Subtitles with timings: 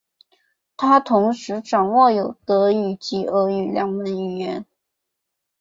[0.77, 4.65] 他同时掌握有德语及俄语两门语言。